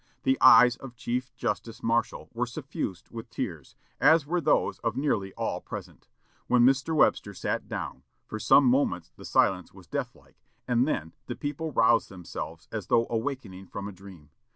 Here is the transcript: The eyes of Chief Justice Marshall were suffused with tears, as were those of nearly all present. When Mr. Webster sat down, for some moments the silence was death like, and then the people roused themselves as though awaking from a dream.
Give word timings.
The 0.23 0.41
eyes 0.41 0.77
of 0.77 0.95
Chief 0.95 1.31
Justice 1.35 1.83
Marshall 1.83 2.31
were 2.33 2.47
suffused 2.47 3.11
with 3.11 3.29
tears, 3.29 3.75
as 3.99 4.25
were 4.25 4.41
those 4.41 4.79
of 4.79 4.97
nearly 4.97 5.31
all 5.35 5.61
present. 5.61 6.07
When 6.47 6.65
Mr. 6.65 6.95
Webster 6.95 7.35
sat 7.35 7.67
down, 7.69 8.01
for 8.25 8.39
some 8.39 8.65
moments 8.65 9.11
the 9.15 9.25
silence 9.25 9.75
was 9.75 9.85
death 9.85 10.15
like, 10.15 10.37
and 10.67 10.87
then 10.87 11.13
the 11.27 11.35
people 11.35 11.71
roused 11.71 12.09
themselves 12.09 12.67
as 12.71 12.87
though 12.87 13.05
awaking 13.11 13.67
from 13.67 13.87
a 13.87 13.91
dream. 13.91 14.31